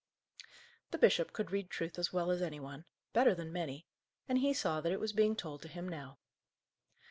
[0.89, 3.85] The bishop could read truth as well as any one better than many
[4.27, 6.17] and he saw that it was being told to him now.